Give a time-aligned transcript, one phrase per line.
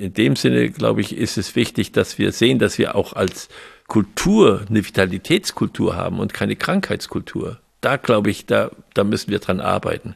[0.00, 3.48] in dem Sinne, glaube ich, ist es wichtig, dass wir sehen, dass wir auch als
[3.86, 7.58] Kultur eine Vitalitätskultur haben und keine Krankheitskultur.
[7.82, 10.14] Da glaube ich, da, da müssen wir dran arbeiten.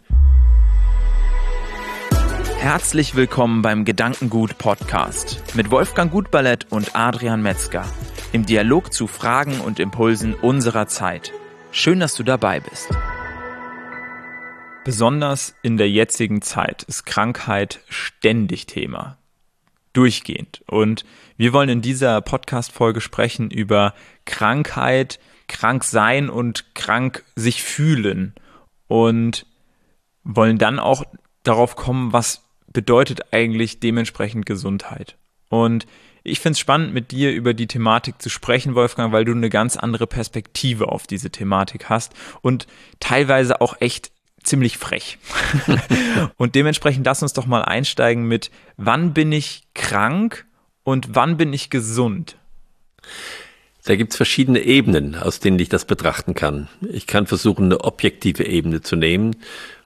[2.59, 7.85] Herzlich willkommen beim Gedankengut Podcast mit Wolfgang Gutballett und Adrian Metzger
[8.33, 11.33] im Dialog zu Fragen und Impulsen unserer Zeit.
[11.73, 12.89] Schön, dass du dabei bist.
[14.85, 19.19] Besonders in der jetzigen Zeit ist Krankheit ständig Thema.
[19.95, 20.63] Durchgehend.
[20.67, 21.05] Und
[21.39, 23.95] wir wollen in dieser Podcast-Folge sprechen über
[24.27, 28.35] Krankheit, krank sein und krank sich fühlen.
[28.87, 29.47] Und
[30.25, 31.05] wollen dann auch
[31.43, 35.17] darauf kommen, was bedeutet eigentlich dementsprechend Gesundheit.
[35.49, 35.87] Und
[36.25, 39.51] ich finde es spannend, mit dir über die Thematik zu sprechen, Wolfgang, weil du eine
[39.51, 42.67] ganz andere Perspektive auf diese Thematik hast und
[42.99, 44.11] teilweise auch echt
[44.45, 45.19] ziemlich frech.
[46.37, 50.47] und dementsprechend lass uns doch mal einsteigen mit, wann bin ich krank
[50.85, 52.37] und wann bin ich gesund?
[53.85, 56.69] Da gibt es verschiedene Ebenen, aus denen ich das betrachten kann.
[56.89, 59.37] Ich kann versuchen, eine objektive Ebene zu nehmen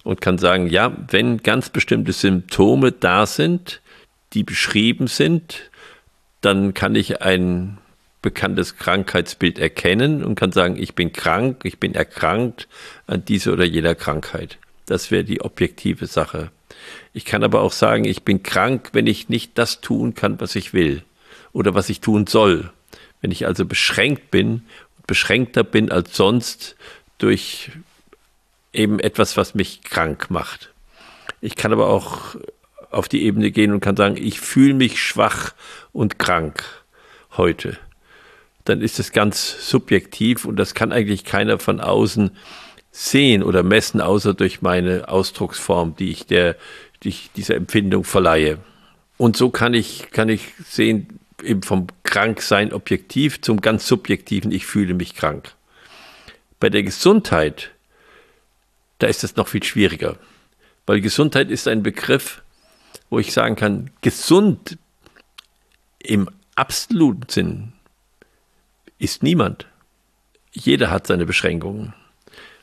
[0.04, 3.80] und kann sagen, ja, wenn ganz bestimmte Symptome da sind,
[4.34, 5.70] die beschrieben sind,
[6.40, 7.78] dann kann ich ein
[8.22, 12.68] bekanntes Krankheitsbild erkennen und kann sagen, ich bin krank, ich bin erkrankt
[13.06, 14.58] an dieser oder jener Krankheit.
[14.86, 16.50] Das wäre die objektive Sache.
[17.12, 20.56] Ich kann aber auch sagen, ich bin krank, wenn ich nicht das tun kann, was
[20.56, 21.02] ich will
[21.52, 22.70] oder was ich tun soll.
[23.20, 24.62] Wenn ich also beschränkt bin,
[25.06, 26.76] beschränkter bin als sonst
[27.18, 27.70] durch
[28.72, 30.72] eben etwas, was mich krank macht.
[31.40, 32.36] Ich kann aber auch
[32.90, 35.52] auf die Ebene gehen und kann sagen, ich fühle mich schwach
[35.92, 36.64] und krank
[37.36, 37.78] heute
[38.68, 42.30] dann ist es ganz subjektiv und das kann eigentlich keiner von außen
[42.90, 46.56] sehen oder messen, außer durch meine Ausdrucksform, die ich der,
[47.02, 48.58] die ich dieser Empfindung verleihe.
[49.16, 54.66] Und so kann ich, kann ich sehen, eben vom Kranksein objektiv zum ganz subjektiven, ich
[54.66, 55.54] fühle mich krank.
[56.60, 57.70] Bei der Gesundheit,
[58.98, 60.16] da ist es noch viel schwieriger,
[60.86, 62.42] weil Gesundheit ist ein Begriff,
[63.10, 64.78] wo ich sagen kann, gesund
[65.98, 67.72] im absoluten Sinn
[68.98, 69.66] ist niemand.
[70.52, 71.94] Jeder hat seine Beschränkungen.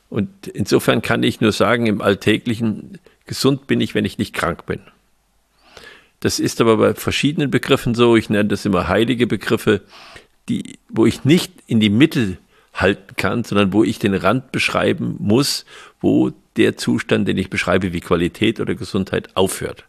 [0.09, 4.65] Und insofern kann ich nur sagen, im Alltäglichen, gesund bin ich, wenn ich nicht krank
[4.65, 4.81] bin.
[6.19, 8.15] Das ist aber bei verschiedenen Begriffen so.
[8.15, 9.81] Ich nenne das immer heilige Begriffe,
[10.49, 12.37] die, wo ich nicht in die Mitte
[12.73, 15.65] halten kann, sondern wo ich den Rand beschreiben muss,
[16.01, 19.85] wo der Zustand, den ich beschreibe, wie Qualität oder Gesundheit aufhört.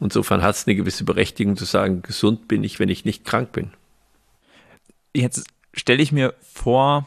[0.00, 3.52] Insofern hat es eine gewisse Berechtigung zu sagen, gesund bin ich, wenn ich nicht krank
[3.52, 3.70] bin.
[5.14, 7.06] Jetzt stelle ich mir vor,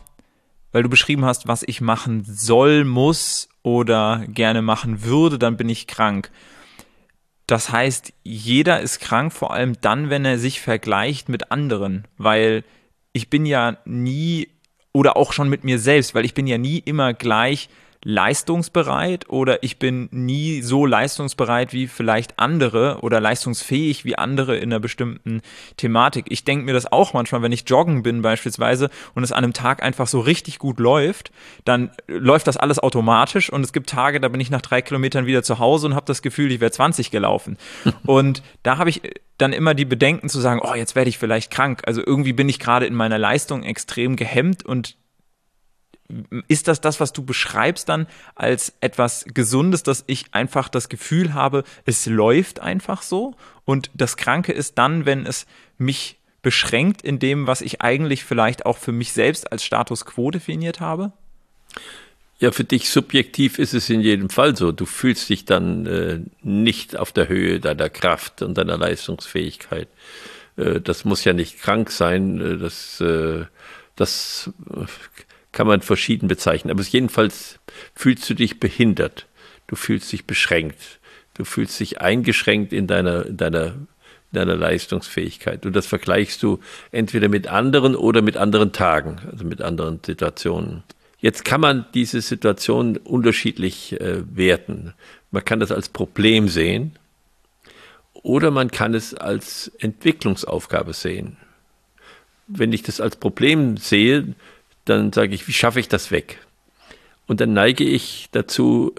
[0.71, 5.69] weil du beschrieben hast, was ich machen soll, muss oder gerne machen würde, dann bin
[5.69, 6.31] ich krank.
[7.47, 12.63] Das heißt, jeder ist krank, vor allem dann, wenn er sich vergleicht mit anderen, weil
[13.11, 14.49] ich bin ja nie
[14.93, 17.69] oder auch schon mit mir selbst, weil ich bin ja nie immer gleich
[18.03, 24.71] leistungsbereit oder ich bin nie so leistungsbereit wie vielleicht andere oder leistungsfähig wie andere in
[24.71, 25.41] einer bestimmten
[25.77, 26.25] Thematik.
[26.29, 29.53] Ich denke mir das auch manchmal, wenn ich joggen bin beispielsweise und es an einem
[29.53, 31.31] Tag einfach so richtig gut läuft,
[31.65, 35.25] dann läuft das alles automatisch und es gibt Tage, da bin ich nach drei Kilometern
[35.25, 37.57] wieder zu Hause und habe das Gefühl, ich wäre 20 gelaufen.
[38.05, 39.01] und da habe ich
[39.37, 41.81] dann immer die Bedenken zu sagen, oh, jetzt werde ich vielleicht krank.
[41.85, 44.95] Also irgendwie bin ich gerade in meiner Leistung extrem gehemmt und
[46.47, 51.33] ist das das, was du beschreibst dann als etwas Gesundes, dass ich einfach das Gefühl
[51.33, 53.35] habe, es läuft einfach so?
[53.65, 55.45] Und das Kranke ist dann, wenn es
[55.77, 60.29] mich beschränkt in dem, was ich eigentlich vielleicht auch für mich selbst als Status quo
[60.29, 61.13] definiert habe?
[62.39, 64.73] Ja, für dich subjektiv ist es in jedem Fall so.
[64.73, 69.87] Du fühlst dich dann äh, nicht auf der Höhe deiner Kraft und deiner Leistungsfähigkeit.
[70.57, 72.41] Äh, das muss ja nicht krank sein.
[72.41, 73.45] Äh, das, äh,
[73.95, 74.85] das äh,
[75.53, 76.71] kann man verschieden bezeichnen.
[76.71, 77.59] Aber jedenfalls
[77.95, 79.27] fühlst du dich behindert.
[79.67, 80.99] Du fühlst dich beschränkt.
[81.35, 83.87] Du fühlst dich eingeschränkt in deiner, in deiner, in
[84.33, 85.65] deiner Leistungsfähigkeit.
[85.65, 86.59] Und das vergleichst du
[86.91, 90.83] entweder mit anderen oder mit anderen Tagen, also mit anderen Situationen.
[91.19, 94.93] Jetzt kann man diese Situation unterschiedlich äh, werten.
[95.31, 96.97] Man kann das als Problem sehen
[98.11, 101.37] oder man kann es als Entwicklungsaufgabe sehen.
[102.47, 104.35] Wenn ich das als Problem sehe,
[104.85, 106.39] dann sage ich, wie schaffe ich das weg?
[107.27, 108.93] Und dann neige ich dazu,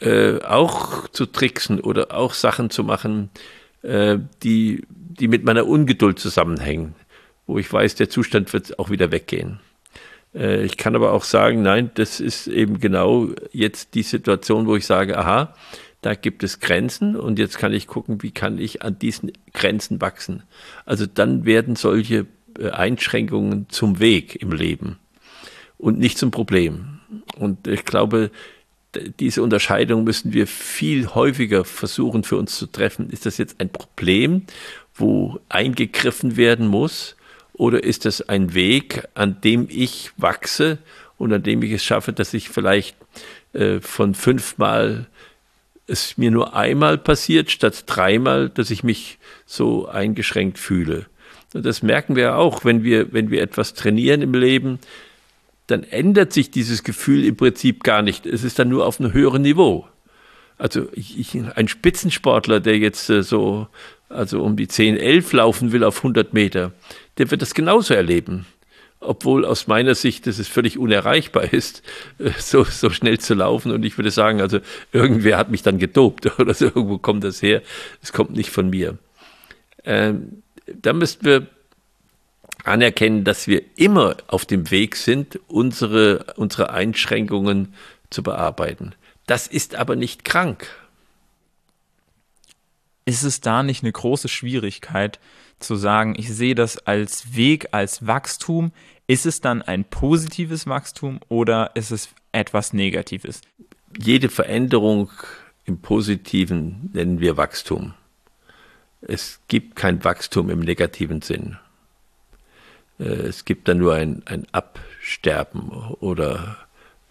[0.00, 3.30] äh, auch zu tricksen oder auch Sachen zu machen,
[3.82, 6.94] äh, die, die mit meiner Ungeduld zusammenhängen,
[7.46, 9.60] wo ich weiß, der Zustand wird auch wieder weggehen.
[10.34, 14.76] Äh, ich kann aber auch sagen, nein, das ist eben genau jetzt die Situation, wo
[14.76, 15.54] ich sage, aha,
[16.02, 20.02] da gibt es Grenzen und jetzt kann ich gucken, wie kann ich an diesen Grenzen
[20.02, 20.42] wachsen.
[20.84, 22.26] Also dann werden solche
[22.60, 24.98] Einschränkungen zum Weg im Leben
[25.78, 27.00] und nicht zum Problem.
[27.36, 28.30] Und ich glaube,
[29.18, 33.10] diese Unterscheidung müssen wir viel häufiger versuchen für uns zu treffen.
[33.10, 34.42] Ist das jetzt ein Problem,
[34.94, 37.16] wo eingegriffen werden muss?
[37.52, 40.78] Oder ist das ein Weg, an dem ich wachse
[41.18, 42.96] und an dem ich es schaffe, dass ich vielleicht
[43.52, 45.06] äh, von fünfmal
[45.86, 51.06] es mir nur einmal passiert, statt dreimal, dass ich mich so eingeschränkt fühle.
[51.52, 54.78] Und das merken wir auch, wenn wir, wenn wir etwas trainieren im Leben,
[55.66, 58.26] dann ändert sich dieses Gefühl im Prinzip gar nicht.
[58.26, 59.86] Es ist dann nur auf einem höheren Niveau.
[60.58, 63.68] Also ich, ich, ein Spitzensportler, der jetzt äh, so
[64.08, 66.72] also um die 10, 11 laufen will auf 100 Meter,
[67.18, 68.46] der wird das genauso erleben.
[69.00, 71.82] Obwohl aus meiner Sicht es völlig unerreichbar ist,
[72.18, 73.72] äh, so, so schnell zu laufen.
[73.72, 74.60] Und ich würde sagen, also
[74.92, 77.62] irgendwer hat mich dann gedopt oder so, irgendwo kommt das her.
[78.02, 78.96] Es kommt nicht von mir.
[79.84, 81.46] Ähm, da müssten wir
[82.64, 87.74] anerkennen, dass wir immer auf dem Weg sind, unsere, unsere Einschränkungen
[88.10, 88.94] zu bearbeiten.
[89.26, 90.68] Das ist aber nicht krank.
[93.06, 95.18] Ist es da nicht eine große Schwierigkeit
[95.58, 98.72] zu sagen, ich sehe das als Weg, als Wachstum?
[99.06, 103.42] Ist es dann ein positives Wachstum oder ist es etwas Negatives?
[103.98, 105.10] Jede Veränderung
[105.66, 107.94] im Positiven nennen wir Wachstum.
[109.06, 111.58] Es gibt kein Wachstum im negativen Sinn.
[112.98, 115.70] Äh, es gibt dann nur ein, ein Absterben
[116.00, 116.56] oder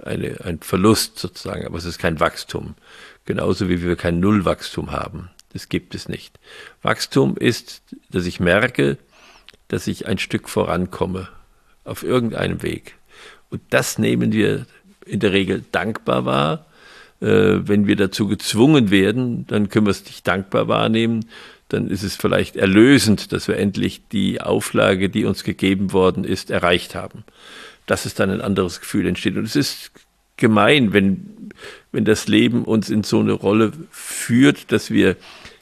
[0.04, 2.76] eine, ein Verlust sozusagen, aber es ist kein Wachstum.
[3.26, 5.30] Genauso wie wir kein Nullwachstum haben.
[5.54, 6.40] Das gibt es nicht.
[6.82, 8.98] Wachstum ist, dass ich merke,
[9.68, 11.30] dass ich ein Stück vorankomme
[11.86, 12.96] auf irgendeinem Weg.
[13.50, 14.66] Und das nehmen wir
[15.06, 16.66] in der Regel dankbar wahr.
[17.22, 21.26] Äh, wenn wir dazu gezwungen werden, dann können wir es nicht dankbar wahrnehmen,
[21.74, 26.52] dann ist es vielleicht erlösend, dass wir endlich die Auflage, die uns gegeben worden ist,
[26.52, 27.24] erreicht haben.
[27.86, 29.36] Dass es dann ein anderes Gefühl entsteht.
[29.36, 29.92] Und es ist
[30.38, 31.52] gemein, wenn,
[31.92, 35.18] wenn das Leben uns in so eine Rolle führt, dass wir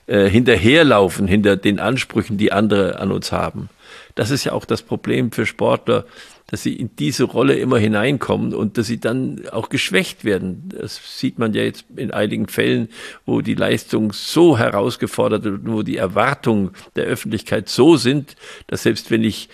[0.07, 3.69] äh, hinterherlaufen hinter den Ansprüchen, die andere an uns haben.
[4.15, 6.05] Das ist ja auch das Problem für Sportler,
[6.51, 10.67] dass sie in diese Rolle immer hineinkommen und dass sie dann auch geschwächt werden.
[10.67, 12.89] Das sieht man ja jetzt in einigen Fällen,
[13.25, 18.35] wo die Leistung so herausgefordert wird, wo die Erwartungen der Öffentlichkeit so sind,
[18.67, 19.47] dass selbst wenn ich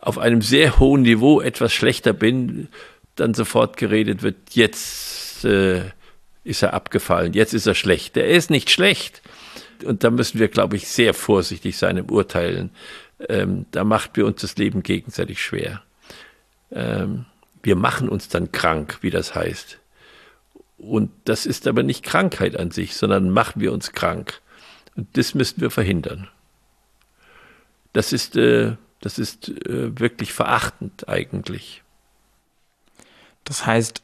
[0.00, 2.68] auf einem sehr hohen Niveau etwas schlechter bin,
[3.16, 5.80] dann sofort geredet wird, jetzt äh,
[6.44, 8.18] ist er abgefallen, jetzt ist er schlecht.
[8.18, 9.22] Er ist nicht schlecht.
[9.82, 12.68] Und da müssen wir, glaube ich, sehr vorsichtig sein im Urteilen.
[13.30, 15.82] Ähm, da macht wir uns das Leben gegenseitig schwer
[16.74, 17.26] ähm,
[17.62, 19.80] wir machen uns dann krank, wie das heißt.
[20.76, 24.42] Und das ist aber nicht Krankheit an sich, sondern machen wir uns krank.
[24.96, 26.28] Und das müssen wir verhindern.
[27.92, 31.82] Das ist, äh, das ist äh, wirklich verachtend eigentlich.
[33.44, 34.02] Das heißt,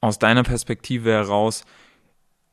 [0.00, 1.64] aus deiner Perspektive heraus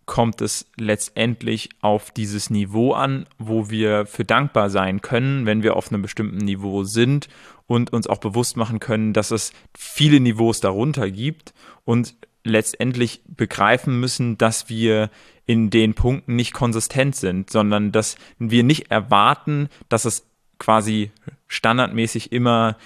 [0.05, 5.75] kommt es letztendlich auf dieses Niveau an, wo wir für dankbar sein können, wenn wir
[5.75, 7.29] auf einem bestimmten Niveau sind
[7.67, 11.53] und uns auch bewusst machen können, dass es viele Niveaus darunter gibt
[11.85, 15.09] und letztendlich begreifen müssen, dass wir
[15.45, 20.27] in den Punkten nicht konsistent sind, sondern dass wir nicht erwarten, dass es
[20.59, 21.11] quasi
[21.47, 22.77] standardmäßig immer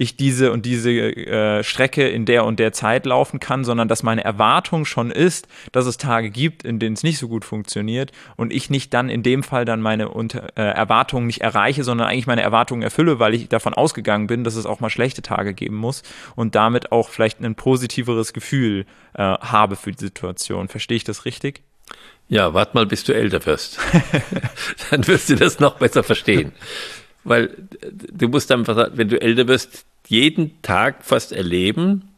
[0.00, 4.02] ich diese und diese äh, Strecke in der und der Zeit laufen kann, sondern dass
[4.02, 8.10] meine Erwartung schon ist, dass es Tage gibt, in denen es nicht so gut funktioniert
[8.36, 12.08] und ich nicht dann in dem Fall dann meine Unter äh, Erwartungen nicht erreiche, sondern
[12.08, 15.52] eigentlich meine Erwartungen erfülle, weil ich davon ausgegangen bin, dass es auch mal schlechte Tage
[15.52, 16.02] geben muss
[16.34, 20.68] und damit auch vielleicht ein positiveres Gefühl äh, habe für die Situation.
[20.68, 21.60] Verstehe ich das richtig?
[22.28, 23.78] Ja, wart mal, bis du älter wirst.
[24.90, 26.52] dann wirst du das noch besser verstehen.
[27.24, 32.08] Weil du musst dann, wenn du älter wirst, jeden Tag fast erleben,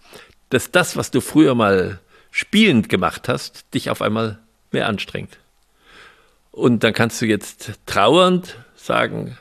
[0.50, 4.38] dass das, was du früher mal spielend gemacht hast, dich auf einmal
[4.70, 5.38] mehr anstrengt.
[6.50, 9.38] Und dann kannst du jetzt trauernd sagen,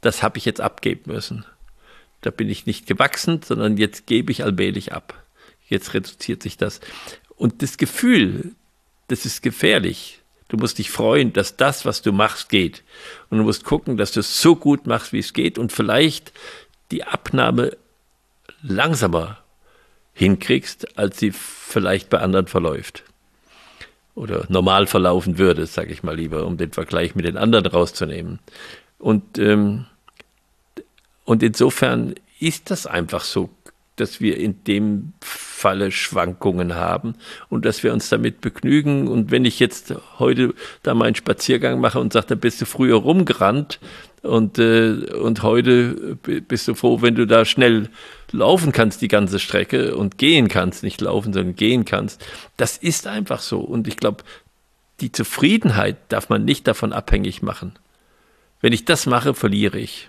[0.00, 1.44] das habe ich jetzt abgeben müssen.
[2.20, 5.22] Da bin ich nicht gewachsen, sondern jetzt gebe ich allmählich ab.
[5.68, 6.80] Jetzt reduziert sich das.
[7.36, 8.52] Und das Gefühl,
[9.08, 10.19] das ist gefährlich.
[10.50, 12.82] Du musst dich freuen, dass das, was du machst, geht.
[13.30, 16.32] Und du musst gucken, dass du es so gut machst, wie es geht und vielleicht
[16.90, 17.76] die Abnahme
[18.60, 19.38] langsamer
[20.12, 23.04] hinkriegst, als sie vielleicht bei anderen verläuft.
[24.16, 28.40] Oder normal verlaufen würde, sage ich mal lieber, um den Vergleich mit den anderen rauszunehmen.
[28.98, 29.86] Und, ähm,
[31.24, 33.50] und insofern ist das einfach so.
[34.00, 37.14] Dass wir in dem Falle Schwankungen haben
[37.48, 39.08] und dass wir uns damit begnügen.
[39.08, 42.96] Und wenn ich jetzt heute da meinen Spaziergang mache und sage, da bist du früher
[42.96, 43.78] rumgerannt
[44.22, 47.90] und, äh, und heute bist du froh, wenn du da schnell
[48.32, 52.24] laufen kannst, die ganze Strecke und gehen kannst, nicht laufen, sondern gehen kannst.
[52.56, 53.60] Das ist einfach so.
[53.60, 54.24] Und ich glaube,
[55.00, 57.72] die Zufriedenheit darf man nicht davon abhängig machen.
[58.60, 60.08] Wenn ich das mache, verliere ich.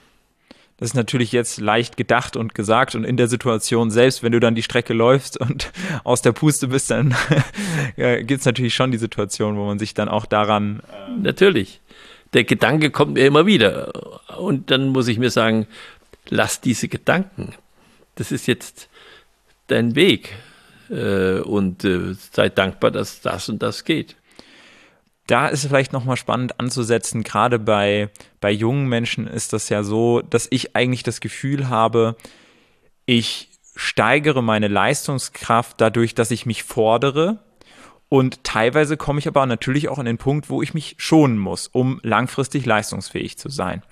[0.82, 4.40] Das ist natürlich jetzt leicht gedacht und gesagt und in der Situation selbst, wenn du
[4.40, 5.72] dann die Strecke läufst und
[6.04, 7.14] aus der Puste bist, dann
[7.96, 10.82] gibt es natürlich schon die Situation, wo man sich dann auch daran.
[10.92, 11.82] Äh natürlich.
[12.34, 13.94] Der Gedanke kommt mir immer wieder.
[14.40, 15.68] Und dann muss ich mir sagen,
[16.30, 17.54] lass diese Gedanken.
[18.16, 18.90] Das ist jetzt
[19.68, 20.36] dein Weg.
[20.90, 24.16] Äh, und äh, sei dankbar, dass das und das geht
[25.28, 28.10] da ist es vielleicht nochmal spannend anzusetzen, gerade bei,
[28.40, 32.16] bei jungen Menschen ist das ja so, dass ich eigentlich das Gefühl habe,
[33.06, 37.40] ich steigere meine Leistungskraft dadurch, dass ich mich fordere.
[38.10, 41.68] Und teilweise komme ich aber natürlich auch an den Punkt, wo ich mich schonen muss,
[41.68, 43.84] um langfristig leistungsfähig zu sein.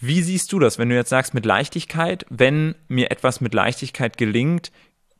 [0.00, 4.16] Wie siehst du das, wenn du jetzt sagst mit Leichtigkeit, wenn mir etwas mit Leichtigkeit
[4.16, 4.70] gelingt,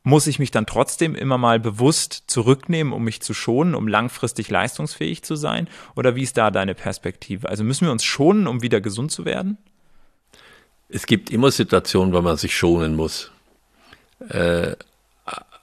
[0.09, 4.49] muss ich mich dann trotzdem immer mal bewusst zurücknehmen, um mich zu schonen, um langfristig
[4.49, 5.69] leistungsfähig zu sein?
[5.95, 7.47] Oder wie ist da deine Perspektive?
[7.47, 9.57] Also müssen wir uns schonen, um wieder gesund zu werden?
[10.89, 13.31] Es gibt immer Situationen, wo man sich schonen muss.
[14.27, 14.75] Äh,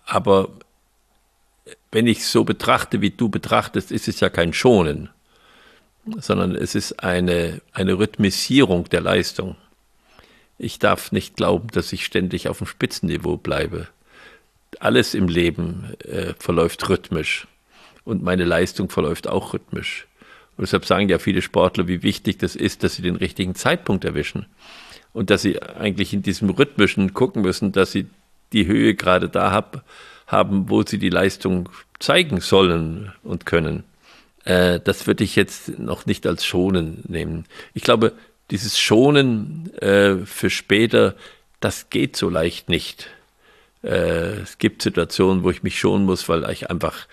[0.06, 0.50] aber
[1.90, 5.10] wenn ich es so betrachte, wie du betrachtest, ist es ja kein Schonen,
[6.18, 9.56] sondern es ist eine, eine Rhythmisierung der Leistung.
[10.58, 13.88] Ich darf nicht glauben, dass ich ständig auf dem Spitzenniveau bleibe
[14.80, 17.46] alles im Leben äh, verläuft rhythmisch
[18.04, 20.06] und meine Leistung verläuft auch rhythmisch.
[20.56, 24.04] Und deshalb sagen ja viele Sportler, wie wichtig das ist, dass sie den richtigen Zeitpunkt
[24.04, 24.46] erwischen
[25.12, 28.06] und dass sie eigentlich in diesem rhythmischen gucken müssen, dass sie
[28.52, 29.84] die Höhe gerade da hab,
[30.26, 31.68] haben, wo sie die Leistung
[31.98, 33.84] zeigen sollen und können.
[34.44, 37.44] Äh, das würde ich jetzt noch nicht als Schonen nehmen.
[37.74, 38.12] Ich glaube,
[38.50, 41.16] dieses Schonen äh, für später,
[41.60, 43.10] das geht so leicht nicht.
[43.82, 47.06] Äh, es gibt Situationen, wo ich mich schonen muss, weil ich einfach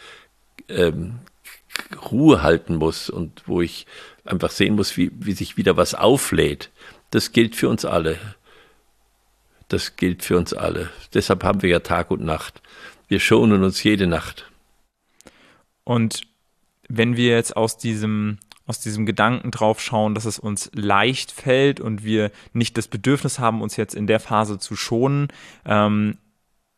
[0.69, 1.19] ähm,
[2.11, 3.85] Ruhe halten muss und wo ich
[4.25, 6.71] einfach sehen muss, wie, wie sich wieder was auflädt.
[7.11, 8.17] Das gilt für uns alle.
[9.67, 10.89] Das gilt für uns alle.
[11.13, 12.61] Deshalb haben wir ja Tag und Nacht.
[13.07, 14.49] Wir schonen uns jede Nacht.
[15.83, 16.21] Und
[16.87, 21.79] wenn wir jetzt aus diesem, aus diesem Gedanken drauf schauen, dass es uns leicht fällt
[21.79, 25.27] und wir nicht das Bedürfnis haben, uns jetzt in der Phase zu schonen,
[25.65, 26.17] ähm,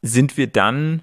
[0.05, 1.01] sind wir dann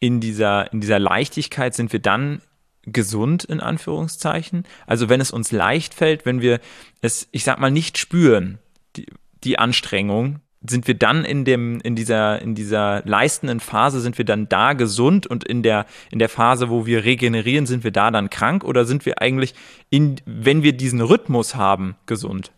[0.00, 2.42] in dieser, in dieser Leichtigkeit, sind wir dann
[2.84, 4.64] gesund in Anführungszeichen?
[4.86, 6.60] Also wenn es uns leicht fällt, wenn wir
[7.00, 8.58] es, ich sag mal, nicht spüren,
[8.96, 9.06] die,
[9.44, 14.24] die Anstrengung, sind wir dann in dem, in dieser, in dieser leistenden Phase, sind wir
[14.24, 18.10] dann da gesund und in der, in der Phase, wo wir regenerieren, sind wir da
[18.10, 19.54] dann krank oder sind wir eigentlich
[19.90, 22.50] in, wenn wir diesen Rhythmus haben, gesund?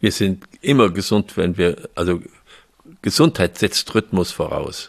[0.00, 2.20] Wir sind immer gesund, wenn wir, also
[3.04, 4.88] Gesundheit setzt Rhythmus voraus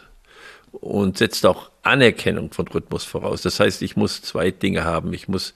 [0.72, 3.42] und setzt auch Anerkennung von Rhythmus voraus.
[3.42, 5.12] Das heißt, ich muss zwei Dinge haben.
[5.12, 5.52] Ich muss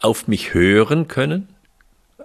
[0.00, 1.46] auf mich hören können,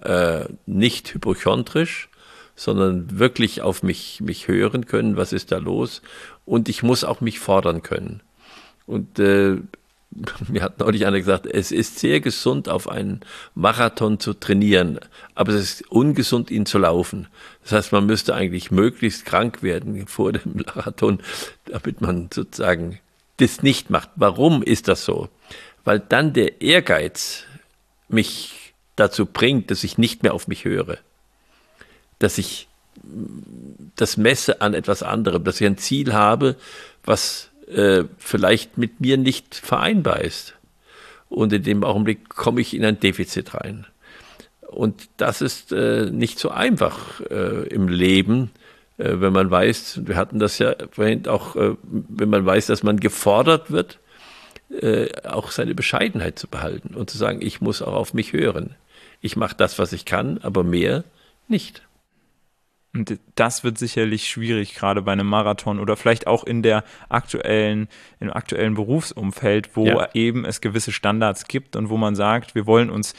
[0.02, 2.10] äh, nicht hypochondrisch,
[2.56, 6.02] sondern wirklich auf mich, mich hören können, was ist da los.
[6.46, 8.22] Und ich muss auch mich fordern können.
[8.88, 9.58] Und äh,
[10.48, 13.22] mir hat neulich einer gesagt, es ist sehr gesund, auf einen
[13.56, 15.00] Marathon zu trainieren,
[15.36, 17.28] aber es ist ungesund, ihn zu laufen.
[17.64, 21.20] Das heißt, man müsste eigentlich möglichst krank werden vor dem Marathon,
[21.66, 23.00] damit man sozusagen
[23.38, 24.10] das nicht macht.
[24.16, 25.30] Warum ist das so?
[25.84, 27.44] Weil dann der Ehrgeiz
[28.08, 30.98] mich dazu bringt, dass ich nicht mehr auf mich höre,
[32.20, 32.68] dass ich
[33.96, 36.56] das messe an etwas anderem, dass ich ein Ziel habe,
[37.04, 40.56] was äh, vielleicht mit mir nicht vereinbar ist.
[41.30, 43.88] Und in dem Augenblick komme ich in ein Defizit rein.
[44.62, 48.52] Und das ist äh, nicht so einfach äh, im Leben,
[48.98, 52.84] äh, wenn man weiß, wir hatten das ja vorhin auch, äh, wenn man weiß, dass
[52.84, 54.00] man gefordert wird,
[55.24, 58.74] auch seine Bescheidenheit zu behalten und zu sagen, ich muss auch auf mich hören.
[59.22, 61.04] Ich mache das, was ich kann, aber mehr
[61.48, 61.84] nicht.
[62.96, 67.88] Und das wird sicherlich schwierig, gerade bei einem Marathon oder vielleicht auch in der aktuellen,
[68.20, 70.10] im aktuellen Berufsumfeld, wo ja.
[70.14, 73.16] eben es gewisse Standards gibt und wo man sagt, wir wollen uns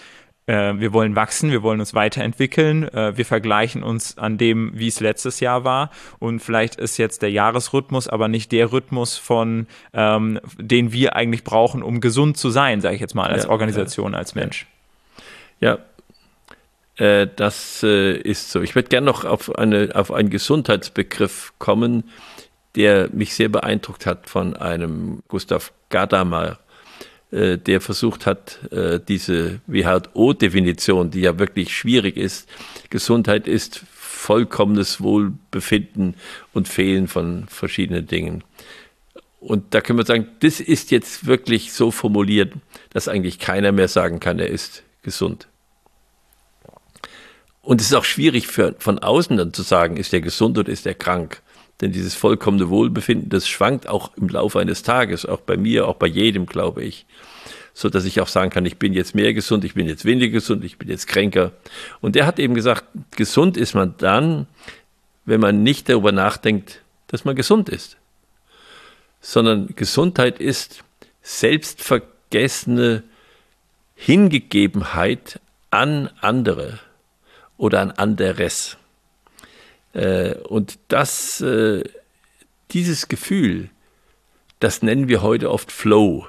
[0.47, 4.88] äh, wir wollen wachsen, wir wollen uns weiterentwickeln, äh, wir vergleichen uns an dem, wie
[4.88, 9.66] es letztes Jahr war und vielleicht ist jetzt der Jahresrhythmus aber nicht der Rhythmus von,
[9.93, 13.50] ähm, den wir eigentlich brauchen, um gesund zu sein, sage ich jetzt mal, als ja,
[13.50, 14.66] Organisation, ja, als Mensch.
[15.61, 15.78] Ja,
[16.97, 18.63] Äh, das äh, ist so.
[18.63, 22.05] Ich würde gerne noch auf, eine, auf einen Gesundheitsbegriff kommen,
[22.77, 26.59] der mich sehr beeindruckt hat von einem Gustav Gadamer,
[27.31, 32.49] äh, der versucht hat, äh, diese WHO-Definition, die ja wirklich schwierig ist,
[32.91, 36.15] Gesundheit ist vollkommenes Wohlbefinden
[36.53, 38.43] und Fehlen von verschiedenen Dingen.
[39.41, 42.55] Und da können wir sagen, das ist jetzt wirklich so formuliert,
[42.91, 45.49] dass eigentlich keiner mehr sagen kann, er ist gesund.
[47.64, 50.71] Und es ist auch schwierig für, von außen dann zu sagen, ist er gesund oder
[50.71, 51.40] ist er krank.
[51.80, 55.97] Denn dieses vollkommene Wohlbefinden, das schwankt auch im Laufe eines Tages, auch bei mir, auch
[55.97, 57.06] bei jedem, glaube ich.
[57.73, 60.30] So dass ich auch sagen kann, ich bin jetzt mehr gesund, ich bin jetzt weniger
[60.30, 61.52] gesund, ich bin jetzt kränker.
[62.00, 62.85] Und er hat eben gesagt,
[63.16, 64.47] gesund ist man dann,
[65.25, 67.97] wenn man nicht darüber nachdenkt, dass man gesund ist.
[69.21, 70.85] Sondern Gesundheit ist
[71.23, 73.02] selbstvergessene
[73.97, 75.40] Hingegebenheit
[75.71, 76.78] an andere
[77.57, 78.77] oder an anderes.
[79.93, 81.85] Äh, und das, äh,
[82.73, 83.71] dieses Gefühl,
[84.61, 86.27] das nennen wir heute oft Flow.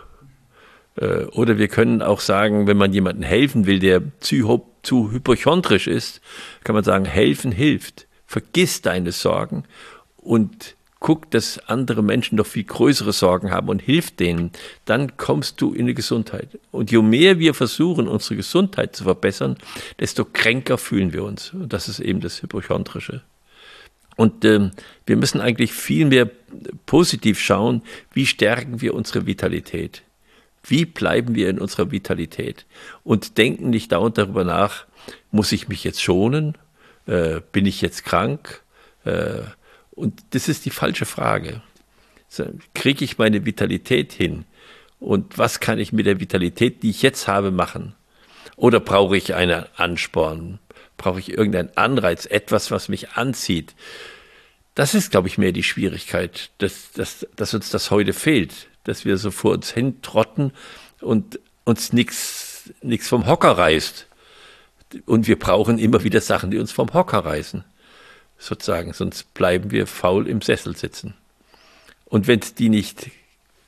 [0.98, 5.88] Äh, oder wir können auch sagen, wenn man jemandem helfen will, der zu, zu hypochondrisch
[5.88, 6.22] ist,
[6.64, 8.08] kann man sagen, helfen hilft.
[8.28, 9.64] Vergiss deine Sorgen
[10.18, 14.52] und guck, dass andere Menschen noch viel größere Sorgen haben und hilf denen,
[14.86, 16.58] dann kommst du in die Gesundheit.
[16.72, 19.58] Und je mehr wir versuchen, unsere Gesundheit zu verbessern,
[20.00, 21.54] desto kränker fühlen wir uns.
[21.54, 23.22] Und das ist eben das Hypochondrische.
[24.16, 24.72] Und ähm,
[25.06, 26.30] wir müssen eigentlich viel mehr
[26.86, 27.82] positiv schauen,
[28.14, 30.04] wie stärken wir unsere Vitalität.
[30.64, 32.66] Wie bleiben wir in unserer Vitalität?
[33.04, 34.86] Und denken nicht dauernd darüber nach,
[35.32, 36.58] muss ich mich jetzt schonen?
[37.06, 38.64] Äh, bin ich jetzt krank?
[39.04, 39.42] Äh,
[39.96, 41.62] und das ist die falsche Frage.
[42.74, 44.46] Kriege ich meine Vitalität hin?
[45.00, 47.96] Und was kann ich mit der Vitalität, die ich jetzt habe, machen?
[48.58, 50.60] Oder brauche ich einen Ansporn?
[50.98, 53.76] Brauche ich irgendeinen Anreiz, etwas, was mich anzieht?
[54.74, 59.06] Das ist, glaube ich, mehr die Schwierigkeit, dass, dass, dass uns das heute fehlt, dass
[59.06, 60.52] wir so vor uns hin trotten
[61.00, 64.08] und uns nichts vom Hocker reißt.
[65.06, 67.64] Und wir brauchen immer wieder Sachen, die uns vom Hocker reißen
[68.46, 71.14] sozusagen, sonst bleiben wir faul im Sessel sitzen.
[72.06, 73.10] Und wenn die nicht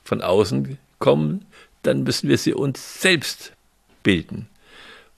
[0.04, 1.44] von außen kommen,
[1.82, 3.52] dann müssen wir sie uns selbst
[4.02, 4.48] bilden.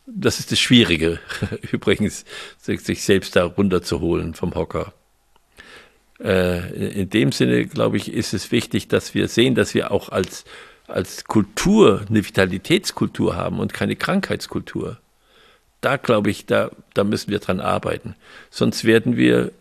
[0.07, 1.21] Das ist das Schwierige,
[1.73, 2.25] übrigens,
[2.59, 4.93] sich selbst da runterzuholen vom Hocker.
[6.19, 10.09] Äh, in dem Sinne, glaube ich, ist es wichtig, dass wir sehen, dass wir auch
[10.09, 10.45] als,
[10.87, 14.99] als Kultur eine Vitalitätskultur haben und keine Krankheitskultur
[15.81, 18.15] da glaube ich, da, da müssen wir dran arbeiten.
[18.51, 19.53] Sonst werden wir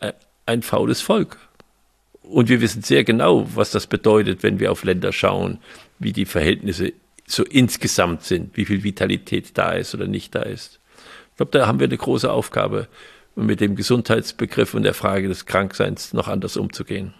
[0.00, 0.12] äh,
[0.46, 1.38] ein faules Volk.
[2.22, 5.58] Und wir wissen sehr genau, was das bedeutet, wenn wir auf Länder schauen,
[5.98, 6.92] wie die Verhältnisse
[7.26, 10.80] so insgesamt sind, wie viel Vitalität da ist oder nicht da ist.
[11.30, 12.88] Ich glaube, da haben wir eine große Aufgabe,
[13.36, 17.14] mit dem Gesundheitsbegriff und der Frage des Krankseins noch anders umzugehen.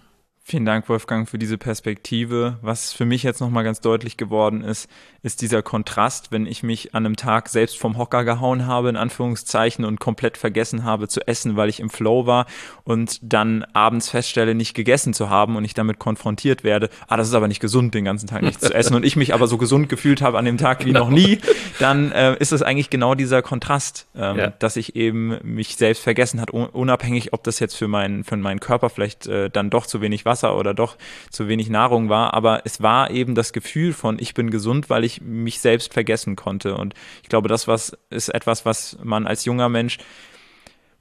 [0.47, 2.59] Vielen Dank, Wolfgang, für diese Perspektive.
[2.61, 4.91] Was für mich jetzt nochmal ganz deutlich geworden ist,
[5.23, 8.97] ist dieser Kontrast, wenn ich mich an einem Tag selbst vom Hocker gehauen habe, in
[8.97, 12.45] Anführungszeichen, und komplett vergessen habe zu essen, weil ich im Flow war
[12.85, 17.29] und dann abends feststelle, nicht gegessen zu haben und ich damit konfrontiert werde, ah, das
[17.29, 19.57] ist aber nicht gesund, den ganzen Tag nichts zu essen und ich mich aber so
[19.57, 21.07] gesund gefühlt habe an dem Tag wie genau.
[21.07, 21.39] noch nie,
[21.79, 24.49] dann äh, ist es eigentlich genau dieser Kontrast, ähm, ja.
[24.51, 28.61] dass ich eben mich selbst vergessen hat, unabhängig, ob das jetzt für meinen, für meinen
[28.61, 30.97] Körper vielleicht äh, dann doch zu wenig Wasser oder doch
[31.31, 35.05] zu wenig Nahrung war, aber es war eben das Gefühl von, ich bin gesund, weil
[35.05, 36.77] ich ich mich selbst vergessen konnte.
[36.77, 39.99] Und ich glaube, das was, ist etwas, was man als junger Mensch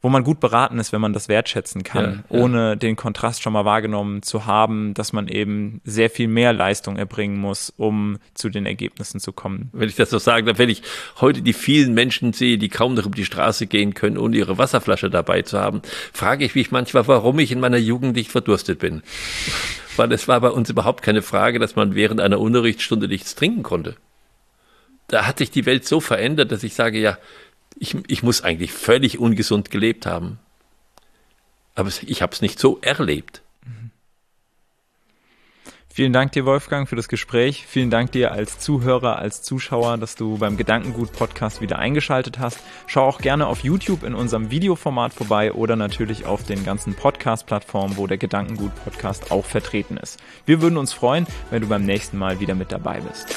[0.04, 2.44] wo man gut beraten ist, wenn man das wertschätzen kann, ja, ja.
[2.44, 6.98] ohne den Kontrast schon mal wahrgenommen zu haben, dass man eben sehr viel mehr Leistung
[6.98, 9.70] erbringen muss, um zu den Ergebnissen zu kommen.
[9.72, 10.84] Wenn ich das so sagen darf, wenn ich
[11.22, 14.58] heute die vielen Menschen sehe, die kaum noch um die Straße gehen können, ohne ihre
[14.58, 18.80] Wasserflasche dabei zu haben, frage ich mich manchmal, warum ich in meiner Jugend nicht verdurstet
[18.80, 19.04] bin.
[19.96, 23.64] Weil es war bei uns überhaupt keine Frage, dass man während einer Unterrichtsstunde nichts trinken
[23.64, 23.96] konnte.
[25.08, 27.18] Da hat sich die Welt so verändert, dass ich sage, ja,
[27.78, 30.40] ich, ich muss eigentlich völlig ungesund gelebt haben.
[31.76, 33.42] Aber ich habe es nicht so erlebt.
[35.96, 37.68] Vielen Dank dir, Wolfgang, für das Gespräch.
[37.68, 42.58] Vielen Dank dir als Zuhörer, als Zuschauer, dass du beim Gedankengut-Podcast wieder eingeschaltet hast.
[42.88, 47.98] Schau auch gerne auf YouTube in unserem Videoformat vorbei oder natürlich auf den ganzen Podcast-Plattformen,
[47.98, 50.20] wo der Gedankengut-Podcast auch vertreten ist.
[50.48, 53.36] Wir würden uns freuen, wenn du beim nächsten Mal wieder mit dabei bist.